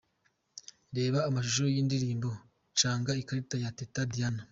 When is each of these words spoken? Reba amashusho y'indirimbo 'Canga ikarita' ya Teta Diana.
Reba 0.97 1.19
amashusho 1.29 1.63
y'indirimbo 1.73 2.29
'Canga 2.39 3.11
ikarita' 3.21 3.57
ya 3.63 3.71
Teta 3.79 4.01
Diana. 4.13 4.43